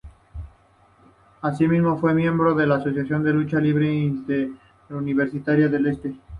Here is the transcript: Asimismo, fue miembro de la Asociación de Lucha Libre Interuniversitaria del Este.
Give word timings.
Asimismo, 1.43 1.95
fue 1.99 2.15
miembro 2.15 2.55
de 2.55 2.65
la 2.65 2.77
Asociación 2.77 3.23
de 3.23 3.33
Lucha 3.33 3.59
Libre 3.59 3.93
Interuniversitaria 3.93 5.67
del 5.69 5.85
Este. 5.85 6.15